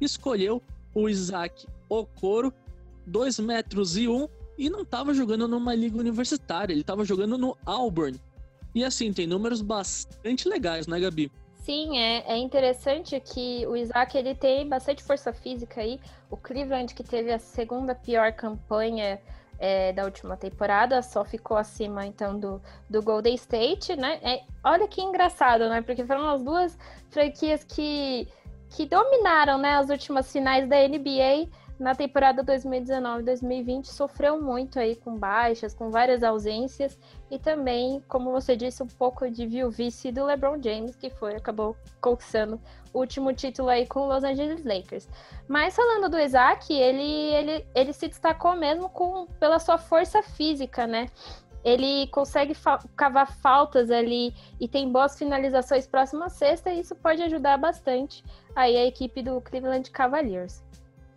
[0.01, 0.63] escolheu
[0.95, 2.55] o Isaac Okoro,
[3.09, 7.37] 2 metros e 1, um, e não tava jogando numa liga universitária, ele tava jogando
[7.37, 8.17] no Auburn,
[8.75, 11.31] e assim, tem números bastante legais, né, Gabi?
[11.57, 16.01] Sim, é, é interessante que o Isaac ele tem bastante força física aí.
[16.31, 19.21] O Cleveland, que teve a segunda pior campanha
[19.59, 24.19] é, da última temporada, só ficou acima então do, do Golden State, né?
[24.23, 25.83] É, olha que engraçado, né?
[25.83, 26.79] Porque foram as duas
[27.11, 28.27] franquias que,
[28.71, 35.17] que dominaram né, as últimas finais da NBA na temporada 2019-2020 sofreu muito aí com
[35.17, 36.99] baixas, com várias ausências
[37.31, 41.75] e também, como você disse, um pouco de vice do LeBron James, que foi acabou
[41.99, 42.61] conquistando
[42.93, 45.09] o último título aí com os Los Angeles Lakers.
[45.49, 50.87] Mas falando do Isaac, ele, ele, ele se destacou mesmo com, pela sua força física,
[50.87, 51.09] né?
[51.65, 57.23] ele consegue fa cavar faltas ali e tem boas finalizações próxima sexta, e isso pode
[57.23, 58.25] ajudar bastante
[58.57, 60.63] aí a equipe do Cleveland Cavaliers.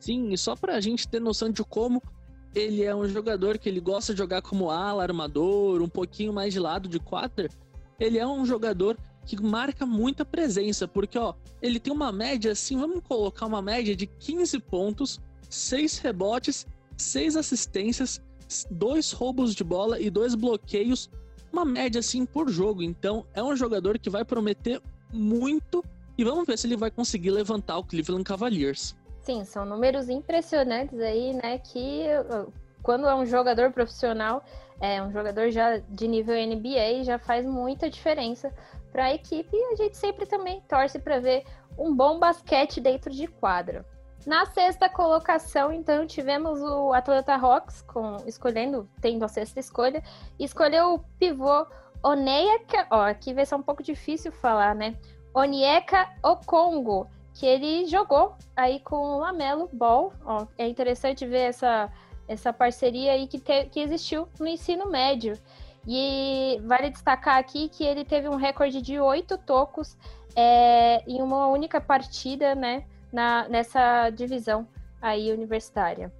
[0.03, 2.03] Sim, só para a gente ter noção de como
[2.53, 6.51] ele é um jogador que ele gosta de jogar como ala, armador, um pouquinho mais
[6.51, 7.49] de lado de quadra,
[7.97, 12.77] ele é um jogador que marca muita presença, porque ó, ele tem uma média assim,
[12.77, 18.21] vamos colocar uma média de 15 pontos, 6 rebotes, 6 assistências,
[18.69, 21.09] dois roubos de bola e dois bloqueios,
[21.49, 22.83] uma média assim por jogo.
[22.83, 24.81] Então, é um jogador que vai prometer
[25.13, 25.81] muito
[26.17, 29.01] e vamos ver se ele vai conseguir levantar o Cleveland Cavaliers.
[29.23, 31.57] Sim, são números impressionantes aí, né?
[31.57, 32.03] Que
[32.81, 34.43] quando é um jogador profissional,
[34.81, 38.53] é um jogador já de nível NBA, já faz muita diferença
[38.91, 41.45] para a equipe e a gente sempre também torce para ver
[41.77, 43.85] um bom basquete dentro de quadra.
[44.27, 50.03] Na sexta colocação, então, tivemos o Atlanta Hawks com escolhendo, tendo a sexta escolha,
[50.37, 51.65] escolheu o pivô
[52.03, 54.95] Oneyeka, ó, aqui vai ser um pouco difícil falar, né?
[55.33, 60.13] Onyeka Okongo, que ele jogou aí com o Lamelo Ball.
[60.25, 61.91] Ó, é interessante ver essa,
[62.27, 65.37] essa parceria aí que, te, que existiu no ensino médio.
[65.87, 69.97] E vale destacar aqui que ele teve um recorde de oito tocos
[70.35, 74.67] é, em uma única partida, né, na, nessa divisão
[75.01, 76.11] aí universitária.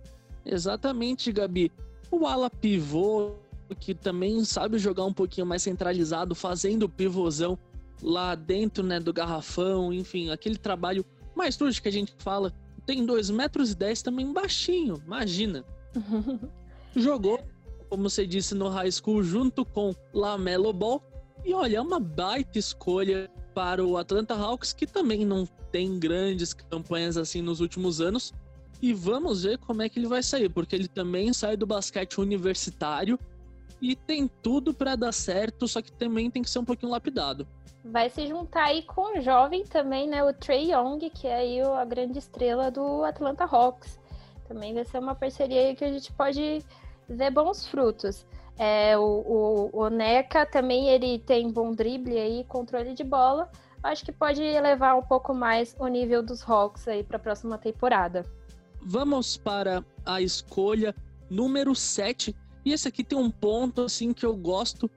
[0.46, 1.72] Exatamente, Gabi.
[2.12, 3.36] O ala pivô,
[3.80, 7.58] que também sabe jogar um pouquinho mais centralizado, fazendo o pivôzão
[8.04, 12.54] lá dentro, né, do garrafão, enfim, aquele trabalho mais sujo que a gente fala.
[12.86, 15.64] Tem 2 metros e 10 também baixinho, imagina.
[16.96, 17.40] Jogou,
[17.90, 21.02] como você disse, no high school junto com Lamelo Ball.
[21.46, 26.54] E olha, é uma baita escolha para o Atlanta Hawks, que também não tem grandes
[26.54, 28.34] campanhas assim nos últimos anos.
[28.82, 32.20] E vamos ver como é que ele vai sair, porque ele também sai do basquete
[32.20, 33.18] universitário
[33.82, 37.48] e tem tudo para dar certo, só que também tem que ser um pouquinho lapidado
[37.84, 40.24] vai se juntar aí com o jovem também, né?
[40.24, 44.00] O Trey Young, que é aí a grande estrela do Atlanta Hawks.
[44.48, 46.64] Também vai ser uma parceria que a gente pode
[47.10, 48.26] ver bons frutos.
[48.58, 53.50] É, o, o, o Neca também ele tem bom drible aí, controle de bola.
[53.82, 57.58] Acho que pode elevar um pouco mais o nível dos Hawks aí para a próxima
[57.58, 58.26] temporada.
[58.82, 60.96] Vamos para a escolha
[61.30, 62.36] número 7.
[62.64, 64.90] E esse aqui tem um ponto assim que eu gosto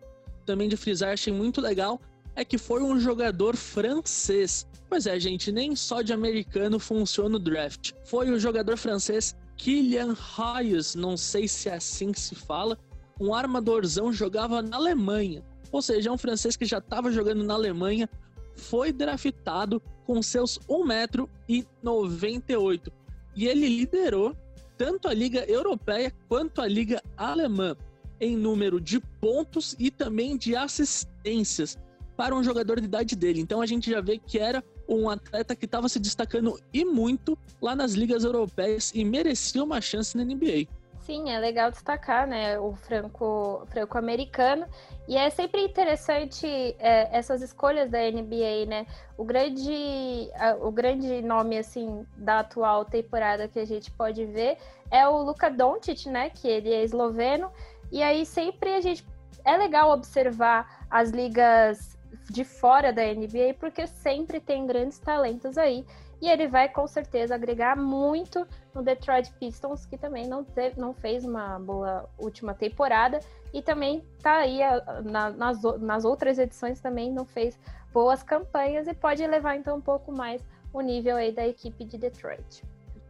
[0.44, 2.00] também de frisar, achei muito legal,
[2.36, 4.66] é que foi um jogador francês.
[4.88, 7.92] Pois é, gente, nem só de americano funciona o draft.
[8.04, 12.78] Foi o jogador francês Kylian Hayes, não sei se é assim que se fala,
[13.18, 15.42] um armadorzão jogava na Alemanha.
[15.72, 18.06] Ou seja, é um francês que já estava jogando na Alemanha,
[18.54, 22.92] foi draftado com seus 1,98m.
[23.34, 24.36] E ele liderou
[24.76, 27.74] tanto a Liga Europeia quanto a Liga Alemã
[28.20, 31.78] em número de pontos e também de assistências
[32.16, 33.40] para um jogador de idade dele.
[33.40, 37.36] Então a gente já vê que era um atleta que estava se destacando e muito
[37.60, 40.66] lá nas ligas europeias e merecia uma chance na NBA.
[41.06, 44.66] Sim, é legal destacar, né, o franco franco-americano
[45.06, 46.44] e é sempre interessante
[46.80, 48.86] é, essas escolhas da NBA, né?
[49.16, 50.28] O grande
[50.60, 54.58] o grande nome assim da atual temporada que a gente pode ver
[54.90, 56.28] é o Luka Doncic, né?
[56.30, 57.52] Que ele é esloveno
[57.92, 59.06] e aí sempre a gente
[59.44, 61.95] é legal observar as ligas
[62.30, 65.84] de fora da NBA, porque sempre tem grandes talentos aí.
[66.20, 70.94] E ele vai com certeza agregar muito no Detroit Pistons, que também não, teve, não
[70.94, 73.20] fez uma boa última temporada.
[73.52, 74.60] E também tá aí
[75.04, 77.58] na, nas, nas outras edições também não fez
[77.92, 81.96] boas campanhas e pode levar então um pouco mais o nível aí da equipe de
[81.98, 82.62] Detroit.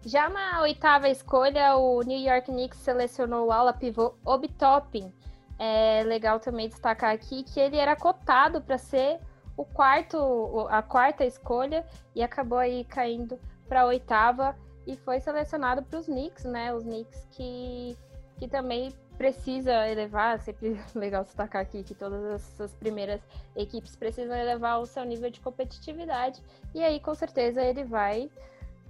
[0.04, 5.12] Já na oitava escolha, o New York Knicks selecionou o ala pivô Obi Toppin,
[5.58, 9.18] é legal também destacar aqui que ele era cotado para ser
[9.56, 14.54] o quarto, a quarta escolha e acabou aí caindo para a oitava
[14.86, 16.72] e foi selecionado para os Knicks, né?
[16.74, 17.96] Os Knicks que,
[18.38, 23.20] que também precisa elevar, sempre legal destacar aqui que todas essas primeiras
[23.56, 26.42] equipes precisam elevar o seu nível de competitividade
[26.74, 28.30] e aí com certeza ele vai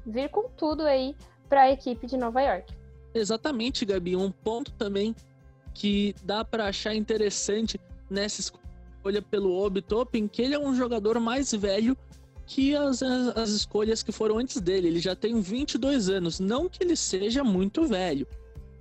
[0.05, 1.16] vir com tudo aí
[1.48, 2.74] para a equipe de Nova York.
[3.14, 4.16] Exatamente, Gabi.
[4.16, 5.14] Um ponto também
[5.76, 11.20] que dá para achar interessante nessa escolha pelo Obi Toppin, que ele é um jogador
[11.20, 11.96] mais velho
[12.46, 14.88] que as, as escolhas que foram antes dele.
[14.88, 16.40] Ele já tem 22 anos.
[16.40, 18.26] Não que ele seja muito velho,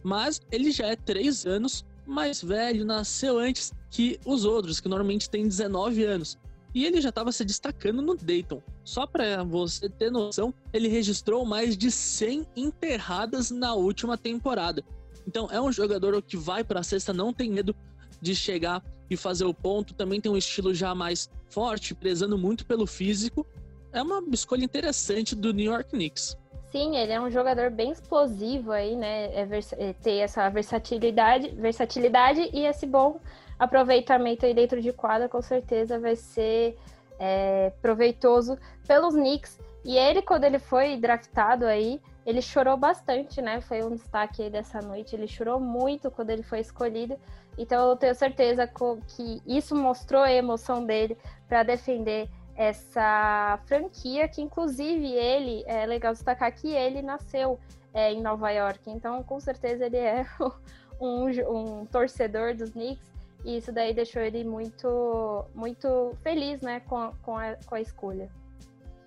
[0.03, 5.29] mas ele já é 3 anos mais velho, nasceu antes que os outros, que normalmente
[5.29, 6.37] têm 19 anos.
[6.73, 8.61] E ele já estava se destacando no Dayton.
[8.85, 14.83] Só para você ter noção, ele registrou mais de 100 enterradas na última temporada.
[15.27, 17.75] Então é um jogador que vai para a cesta, não tem medo
[18.21, 19.93] de chegar e fazer o ponto.
[19.93, 23.45] Também tem um estilo já mais forte, prezando muito pelo físico.
[23.91, 26.37] É uma escolha interessante do New York Knicks.
[26.71, 29.27] Sim, ele é um jogador bem explosivo aí, né?
[29.33, 33.19] É é ter essa versatilidade, versatilidade e esse bom
[33.57, 36.77] aproveitamento aí dentro de quadra, com certeza vai ser
[37.17, 39.57] é, proveitoso pelos Knicks.
[39.85, 43.61] E ele, quando ele foi draftado aí, ele chorou bastante, né?
[43.61, 45.15] Foi um destaque aí dessa noite.
[45.15, 47.17] Ele chorou muito quando ele foi escolhido.
[47.57, 54.41] Então eu tenho certeza que isso mostrou a emoção dele para defender essa franquia, que
[54.41, 57.59] inclusive ele, é legal destacar que ele nasceu
[57.93, 58.89] é, em Nova York.
[58.89, 60.25] Então, com certeza, ele é
[60.99, 63.13] um, um torcedor dos Knicks.
[63.43, 68.27] E isso daí deixou ele muito, muito feliz né, com, com, a, com a escolha.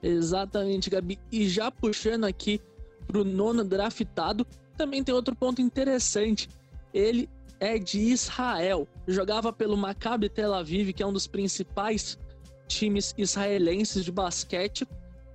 [0.00, 1.18] Exatamente, Gabi.
[1.32, 2.60] E já puxando aqui
[3.08, 6.48] para o nono draftado, também tem outro ponto interessante.
[6.92, 8.86] Ele é de Israel.
[9.06, 12.18] Jogava pelo Maccabi Tel Aviv, que é um dos principais
[12.68, 14.86] times israelenses de basquete,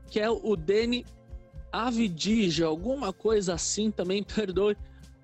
[0.09, 1.03] que é o Deni
[1.71, 4.77] Avidija, alguma coisa assim também, perdoe.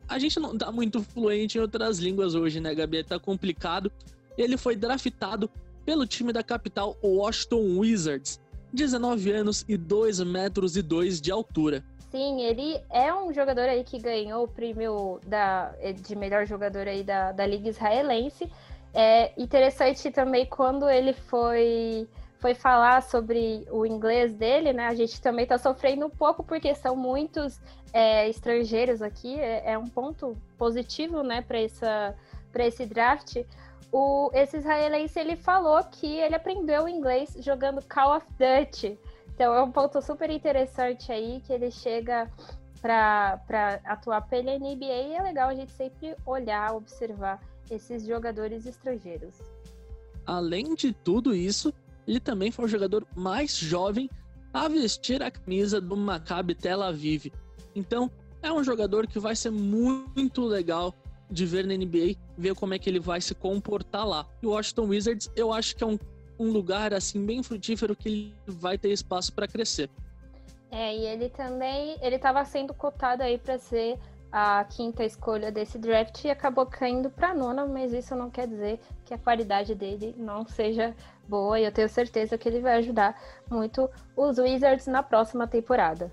[0.08, 3.04] A gente não tá muito fluente em outras línguas hoje, né, Gabi?
[3.04, 3.92] Tá complicado.
[4.36, 5.50] Ele foi draftado
[5.86, 8.40] pelo time da capital Washington Wizards,
[8.74, 11.86] 19 anos e 2 metros e 2 de altura.
[12.12, 17.04] Sim, ele é um jogador aí que ganhou o prêmio da, de melhor jogador aí
[17.04, 18.52] da, da Liga Israelense.
[18.94, 22.08] É interessante também quando ele foi
[22.40, 24.88] foi falar sobre o inglês dele, né?
[24.88, 27.60] A gente também está sofrendo um pouco porque são muitos
[27.92, 29.38] é, estrangeiros aqui.
[29.40, 32.16] É, é, um ponto positivo, né, para essa
[32.52, 33.38] para esse draft.
[33.92, 38.98] O, esse israelense ele falou que ele aprendeu inglês jogando Call of Duty.
[39.40, 42.30] Então é um ponto super interessante aí que ele chega
[42.82, 47.40] para atuar pela NBA e é legal a gente sempre olhar, observar
[47.72, 49.36] esses jogadores estrangeiros.
[50.26, 51.74] Além de tudo isso,
[52.06, 54.10] ele também foi o jogador mais jovem
[54.54, 57.32] a vestir a camisa do Maccabi Tel Aviv.
[57.74, 60.94] Então, é um jogador que vai ser muito legal
[61.32, 64.28] de ver na NBA, ver como é que ele vai se comportar lá.
[64.44, 65.98] E o Washington Wizards, eu acho que é um,
[66.40, 69.90] um lugar assim bem frutífero que ele vai ter espaço para crescer.
[70.72, 74.00] É, e ele também, ele estava sendo cotado aí para ser
[74.32, 78.80] a quinta escolha desse draft e acabou caindo para nona, mas isso não quer dizer
[79.04, 80.96] que a qualidade dele não seja
[81.28, 86.12] boa e eu tenho certeza que ele vai ajudar muito os Wizards na próxima temporada.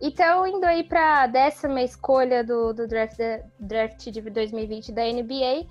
[0.00, 3.18] Então, indo aí para a décima escolha do, do draft,
[3.58, 5.66] draft de 2020 da NBA,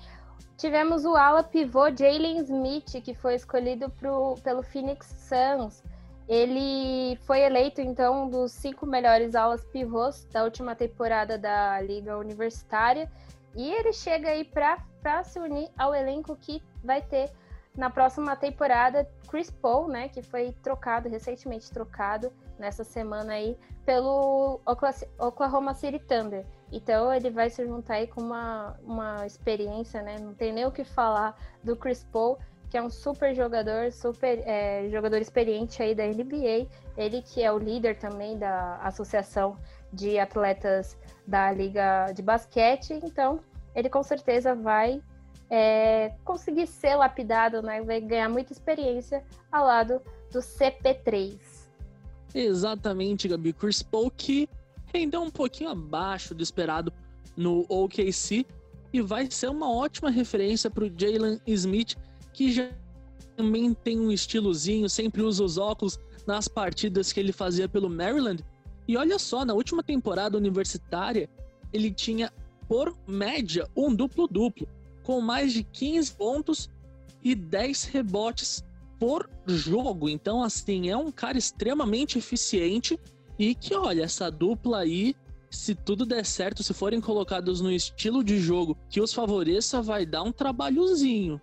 [0.60, 5.82] tivemos o ala pivô Jalen Smith, que foi escolhido pro, pelo Phoenix Suns.
[6.28, 12.18] Ele foi eleito, então, um dos cinco melhores alas pivôs da última temporada da Liga
[12.18, 13.10] Universitária.
[13.56, 17.32] E ele chega aí para se unir ao elenco que vai ter
[17.76, 24.60] na próxima temporada Chris Paul, né, que foi trocado, recentemente trocado nessa semana aí pelo
[25.18, 26.46] Oklahoma City Thunder.
[26.72, 30.18] Então ele vai se juntar aí com uma, uma experiência, né?
[30.20, 32.38] Não tem nem o que falar do Chris Paul
[32.70, 36.68] que é um super jogador, super é, jogador experiente aí da NBA.
[36.96, 39.58] Ele que é o líder também da Associação
[39.92, 42.92] de Atletas da Liga de Basquete.
[43.04, 43.40] Então,
[43.74, 45.02] ele com certeza vai
[45.50, 47.82] é, conseguir ser lapidado, né?
[47.82, 50.00] Vai ganhar muita experiência ao lado
[50.32, 51.40] do CP3.
[52.36, 53.52] Exatamente, Gabi.
[53.52, 54.48] Chris Paul que
[54.94, 56.92] rendeu um pouquinho abaixo do esperado
[57.36, 58.46] no OKC
[58.92, 61.96] e vai ser uma ótima referência para o Jalen Smith,
[62.34, 62.70] que já
[63.36, 65.98] também tem um estilozinho, sempre usa os óculos
[66.28, 68.44] nas partidas que ele fazia pelo Maryland.
[68.88, 71.30] E olha só, na última temporada universitária,
[71.72, 72.32] ele tinha,
[72.68, 74.68] por média, um duplo-duplo,
[75.04, 76.70] com mais de 15 pontos
[77.24, 78.64] e 10 rebotes
[79.00, 80.10] por jogo.
[80.10, 83.00] Então, assim, é um cara extremamente eficiente
[83.40, 85.16] e que, olha, essa dupla aí,
[85.50, 90.06] se tudo der certo, se forem colocados no estilo de jogo que os favoreça, vai
[90.06, 91.42] dar um trabalhozinho.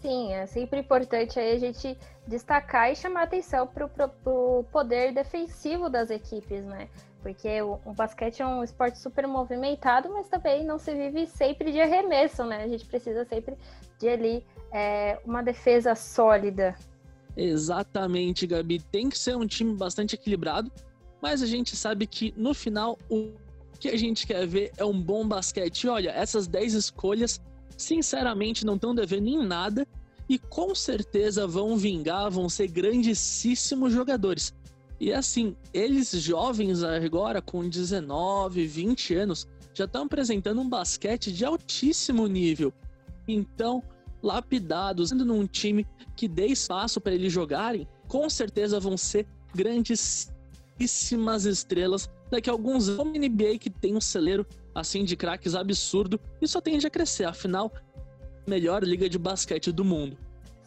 [0.00, 5.88] Sim, é sempre importante aí a gente destacar e chamar atenção para o poder defensivo
[5.88, 6.88] das equipes, né?
[7.22, 11.72] Porque o, o, basquete é um esporte super movimentado, mas também não se vive sempre
[11.72, 12.64] de arremesso, né?
[12.64, 13.56] A gente precisa sempre
[13.98, 16.74] de ali é, uma defesa sólida.
[17.34, 18.78] Exatamente, Gabi.
[18.78, 20.70] Tem que ser um time bastante equilibrado,
[21.24, 23.30] mas a gente sabe que no final o
[23.80, 25.88] que a gente quer ver é um bom basquete.
[25.88, 27.40] Olha, essas 10 escolhas
[27.78, 29.88] sinceramente não estão devendo em nada
[30.28, 34.52] e com certeza vão vingar, vão ser grandíssimos jogadores.
[35.00, 41.42] E assim, eles jovens agora com 19, 20 anos já estão apresentando um basquete de
[41.42, 42.70] altíssimo nível.
[43.26, 43.82] Então,
[44.22, 49.26] lapidados, sendo num time que dê espaço para eles jogarem, com certeza vão ser
[50.74, 52.98] grandíssimas estrelas daqui a alguns anos.
[52.98, 57.24] Como NBA que tem um celeiro assim de craques absurdo e só tende a crescer,
[57.24, 57.72] afinal,
[58.46, 60.18] melhor liga de basquete do mundo.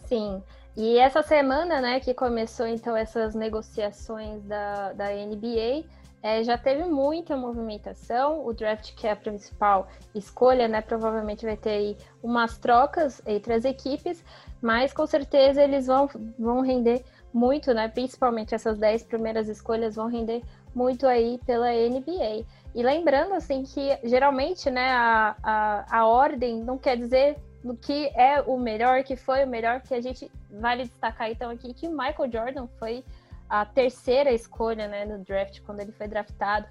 [0.06, 0.42] Sim.
[0.76, 5.84] E essa semana, né, que começou então essas negociações da, da NBA,
[6.22, 8.46] é, já teve muita movimentação.
[8.46, 13.54] O draft, que é a principal escolha, né, provavelmente vai ter aí umas trocas entre
[13.54, 14.24] as equipes,
[14.62, 17.04] mas com certeza eles vão, vão render
[17.38, 17.88] muito, né?
[17.88, 20.42] Principalmente essas 10 primeiras escolhas vão render
[20.74, 22.46] muito aí pela NBA.
[22.74, 28.08] E lembrando, assim, que geralmente, né, a, a, a ordem não quer dizer no que
[28.16, 31.88] é o melhor, que foi o melhor, que a gente vale destacar então aqui que
[31.88, 33.04] o Michael Jordan foi
[33.50, 36.66] a terceira escolha, né, no draft, quando ele foi draftado.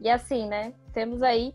[0.00, 1.54] E assim, né, temos aí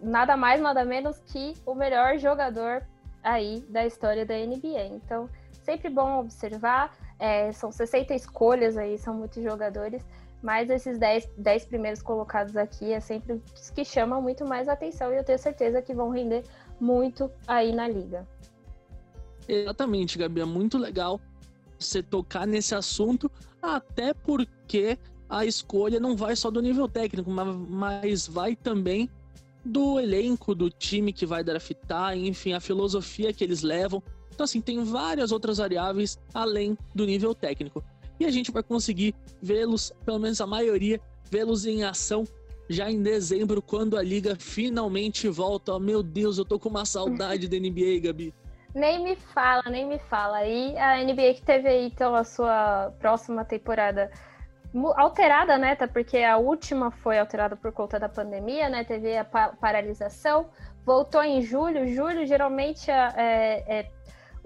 [0.00, 2.82] nada mais, nada menos que o melhor jogador
[3.22, 4.86] aí da história da NBA.
[4.92, 5.28] Então,
[5.64, 10.04] sempre bom observar, é, são 60 escolhas aí, são muitos jogadores,
[10.42, 15.12] mas esses 10, 10 primeiros colocados aqui é sempre os que chamam muito mais atenção
[15.12, 16.44] e eu tenho certeza que vão render
[16.80, 18.26] muito aí na liga.
[19.48, 21.20] Exatamente, Gabi, é muito legal
[21.78, 23.30] você tocar nesse assunto,
[23.62, 24.98] até porque
[25.28, 29.10] a escolha não vai só do nível técnico, mas vai também
[29.64, 34.02] do elenco, do time que vai draftar, enfim, a filosofia que eles levam.
[34.36, 37.82] Então, assim, tem várias outras variáveis além do nível técnico.
[38.20, 42.24] E a gente vai conseguir vê-los, pelo menos a maioria, vê-los em ação
[42.68, 45.72] já em dezembro, quando a liga finalmente volta.
[45.72, 48.34] Oh, meu Deus, eu tô com uma saudade da NBA, Gabi.
[48.74, 50.44] Nem me fala, nem me fala.
[50.44, 54.10] E a NBA que teve aí, então, a sua próxima temporada
[54.96, 55.74] alterada, né?
[55.76, 55.88] Tá?
[55.88, 58.84] Porque a última foi alterada por conta da pandemia, né?
[58.84, 60.50] Teve a paralisação.
[60.84, 61.86] Voltou em julho.
[61.88, 63.90] Julho, geralmente, é, é,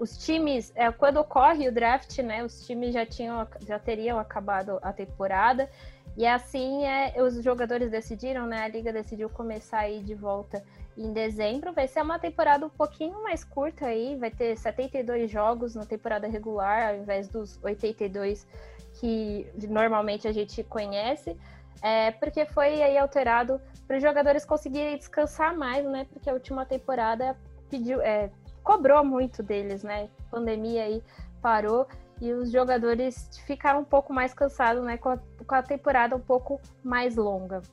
[0.01, 2.43] os times, é, quando ocorre o draft, né?
[2.43, 5.69] Os times já, tinham, já teriam acabado a temporada.
[6.17, 8.63] E assim é, os jogadores decidiram, né?
[8.63, 10.63] A liga decidiu começar aí de volta
[10.97, 11.71] em dezembro.
[11.71, 16.27] Vai ser uma temporada um pouquinho mais curta aí, vai ter 72 jogos na temporada
[16.27, 18.47] regular, ao invés dos 82
[18.95, 21.37] que normalmente a gente conhece.
[21.79, 26.07] É, porque foi aí alterado para os jogadores conseguirem descansar mais, né?
[26.11, 27.37] Porque a última temporada
[27.69, 28.31] pediu, é,
[28.63, 30.09] cobrou muito deles, né?
[30.27, 31.03] A pandemia aí
[31.41, 31.87] parou
[32.21, 36.19] e os jogadores ficaram um pouco mais cansados, né, com a, com a temporada um
[36.19, 37.63] pouco mais longa.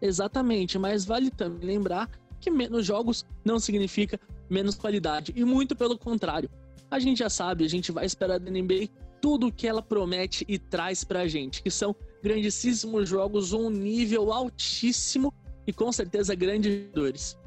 [0.00, 2.08] Exatamente, mas vale também lembrar
[2.40, 4.18] que menos jogos não significa
[4.48, 6.48] menos qualidade, e muito pelo contrário.
[6.90, 8.88] A gente já sabe, a gente vai esperar da NBA
[9.20, 14.32] tudo o que ela promete e traz pra gente, que são grandíssimos jogos, um nível
[14.32, 15.32] altíssimo
[15.66, 17.38] e com certeza grandes jogadores.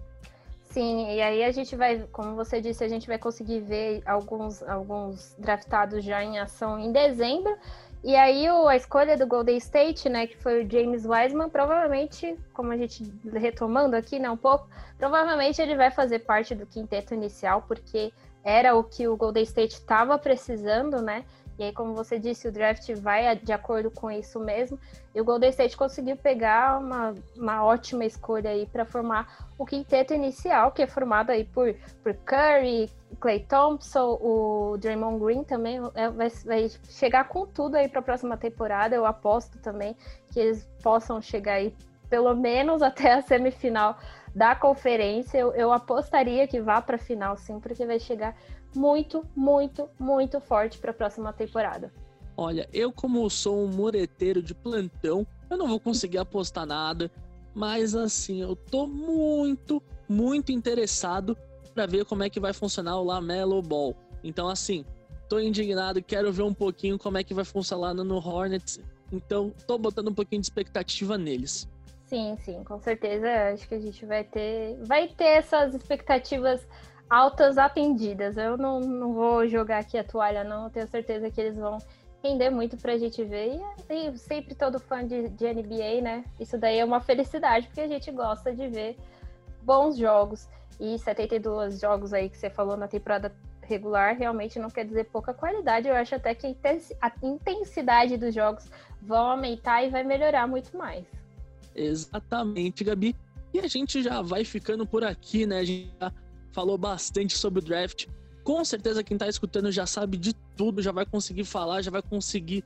[0.76, 4.62] Sim, e aí a gente vai, como você disse, a gente vai conseguir ver alguns,
[4.62, 7.58] alguns draftados já em ação em dezembro.
[8.04, 12.38] E aí o, a escolha do Golden State, né, que foi o James Wiseman, provavelmente,
[12.54, 14.68] como a gente retomando aqui, né, um pouco,
[14.98, 18.12] provavelmente ele vai fazer parte do quinteto inicial, porque
[18.44, 21.24] era o que o Golden State estava precisando, né?
[21.58, 24.78] E aí, como você disse, o draft vai de acordo com isso mesmo.
[25.14, 30.14] E o Golden State conseguiu pegar uma, uma ótima escolha aí para formar o quinteto
[30.14, 32.90] inicial, que é formado aí por, por Curry,
[33.20, 38.04] Clay Thompson, o Draymond Green também é, vai, vai chegar com tudo aí para a
[38.04, 38.96] próxima temporada.
[38.96, 39.96] Eu aposto também
[40.32, 41.74] que eles possam chegar aí
[42.10, 43.98] pelo menos até a semifinal
[44.36, 45.38] da conferência.
[45.38, 48.38] Eu, eu apostaria que vá para a final, sim, porque vai chegar
[48.76, 51.92] muito, muito, muito forte para a próxima temporada.
[52.36, 57.10] Olha, eu como sou um mureteiro de plantão, eu não vou conseguir apostar nada,
[57.54, 61.38] mas assim, eu tô muito, muito interessado
[61.74, 63.96] para ver como é que vai funcionar o Lamelo Ball.
[64.22, 64.84] Então assim,
[65.30, 68.82] tô indignado, quero ver um pouquinho como é que vai funcionar no Hornets.
[69.12, 71.70] Então, tô botando um pouquinho de expectativa neles.
[72.16, 73.28] Sim, sim, com certeza.
[73.52, 76.66] Acho que a gente vai ter, vai ter essas expectativas
[77.10, 78.38] altas atendidas.
[78.38, 80.70] Eu não, não vou jogar aqui a toalha, não.
[80.70, 81.78] tenho certeza que eles vão
[82.24, 83.60] render muito pra gente ver.
[83.90, 86.24] E, e sempre todo fã de, de, NBA, né?
[86.40, 88.98] Isso daí é uma felicidade, porque a gente gosta de ver
[89.62, 90.48] bons jogos.
[90.80, 95.34] E 72 jogos aí que você falou na temporada regular realmente não quer dizer pouca
[95.34, 95.90] qualidade.
[95.90, 96.56] Eu acho até que
[97.02, 101.06] a intensidade dos jogos vão aumentar e vai melhorar muito mais.
[101.76, 103.16] Exatamente, Gabi.
[103.54, 105.60] E a gente já vai ficando por aqui, né?
[105.60, 106.12] A gente já
[106.52, 108.08] falou bastante sobre o draft.
[108.44, 112.02] Com certeza quem está escutando já sabe de tudo, já vai conseguir falar, já vai
[112.02, 112.64] conseguir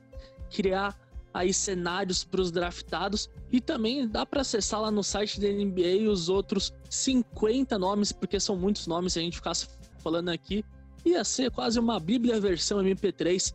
[0.50, 0.96] criar
[1.32, 6.10] aí cenários para os draftados e também dá para acessar lá no site da NBA
[6.10, 10.64] os outros 50 nomes, porque são muitos nomes se a gente ficasse falando aqui,
[11.04, 13.54] ia ser quase uma bíblia versão MP3.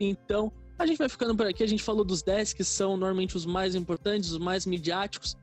[0.00, 1.62] Então, a gente vai ficando por aqui.
[1.62, 5.36] A gente falou dos 10 que são normalmente os mais importantes, os mais midiáticos.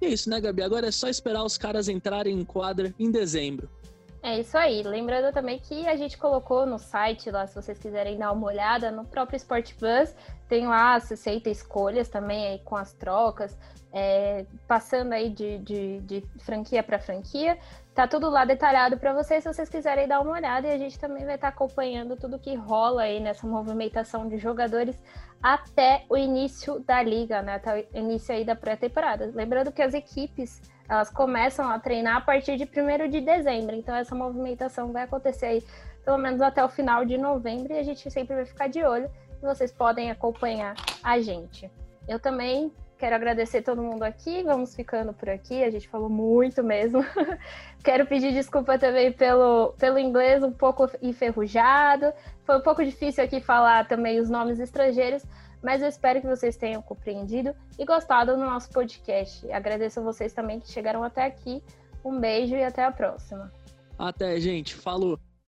[0.00, 0.62] E é isso, né, Gabi?
[0.62, 3.68] Agora é só esperar os caras entrarem em quadra em dezembro.
[4.22, 4.82] É isso aí.
[4.82, 8.90] Lembrando também que a gente colocou no site lá, se vocês quiserem dar uma olhada,
[8.90, 10.14] no próprio Sport Plus,
[10.48, 13.56] tem lá 60 escolhas também aí com as trocas,
[13.92, 17.58] é, passando aí de, de, de franquia para franquia.
[17.94, 20.66] Tá tudo lá detalhado para vocês, se vocês quiserem dar uma olhada.
[20.66, 24.38] E a gente também vai estar tá acompanhando tudo que rola aí nessa movimentação de
[24.38, 25.02] jogadores
[25.42, 27.54] até o início da liga, né?
[27.54, 29.30] Até o início aí da pré-temporada.
[29.34, 33.74] Lembrando que as equipes elas começam a treinar a partir de 1 de dezembro.
[33.74, 35.64] Então essa movimentação vai acontecer aí
[36.04, 39.10] pelo menos até o final de novembro e a gente sempre vai ficar de olho
[39.42, 41.70] e vocês podem acompanhar a gente.
[42.08, 44.42] Eu também Quero agradecer todo mundo aqui.
[44.42, 45.62] Vamos ficando por aqui.
[45.62, 47.04] A gente falou muito mesmo.
[47.84, 52.10] Quero pedir desculpa também pelo, pelo inglês um pouco enferrujado.
[52.44, 55.22] Foi um pouco difícil aqui falar também os nomes estrangeiros,
[55.62, 59.50] mas eu espero que vocês tenham compreendido e gostado do nosso podcast.
[59.50, 61.62] Agradeço a vocês também que chegaram até aqui.
[62.04, 63.52] Um beijo e até a próxima.
[63.98, 64.74] Até, gente.
[64.74, 65.18] Falou.